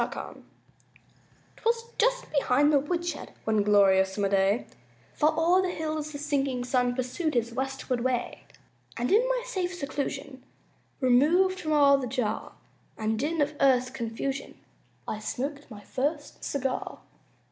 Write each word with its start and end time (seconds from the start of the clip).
BURDETTE 0.01 0.43
'Twas 1.57 1.83
just 1.99 2.31
behind 2.31 2.73
the 2.73 2.79
woodshed, 2.79 3.33
One 3.43 3.61
glorious 3.61 4.15
summer 4.15 4.29
day, 4.29 4.65
Far 5.13 5.31
o'er 5.37 5.61
the 5.61 5.69
hills 5.69 6.11
the 6.11 6.17
sinking 6.17 6.63
sun 6.63 6.95
Pursued 6.95 7.35
his 7.35 7.53
westward 7.53 7.99
way; 7.99 8.41
And 8.97 9.11
in 9.11 9.21
my 9.29 9.43
safe 9.45 9.75
seclusion 9.75 10.41
Removed 11.01 11.59
from 11.59 11.73
all 11.73 11.99
the 11.99 12.07
jar 12.07 12.53
And 12.97 13.19
din 13.19 13.41
of 13.41 13.53
earth's 13.59 13.91
confusion 13.91 14.57
I 15.07 15.19
smoked 15.19 15.69
my 15.69 15.81
first 15.83 16.43
cigar. 16.43 16.97